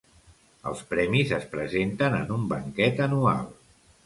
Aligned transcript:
Els 0.71 0.79
premis 0.93 1.33
es 1.37 1.45
presenten 1.51 2.17
en 2.21 2.35
un 2.39 2.49
banquet 2.55 3.05
anual. 3.09 3.47